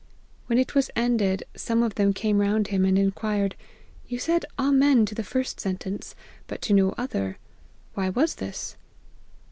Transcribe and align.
When 0.47 0.57
it 0.57 0.73
was 0.73 0.89
ended, 0.95 1.43
some 1.55 1.83
of 1.83 1.93
them 1.93 2.11
came 2.11 2.39
round 2.41 2.69
him, 2.69 2.85
and 2.85 2.97
inquired,' 2.97 3.53
You 4.07 4.17
said 4.17 4.45
Amen 4.57 5.05
to 5.05 5.13
the 5.13 5.23
first 5.23 5.59
sentence, 5.59 6.15
but 6.47 6.59
to 6.63 6.73
no 6.73 6.95
other; 6.97 7.37
why 7.93 8.09
was 8.09 8.33
this 8.33 8.77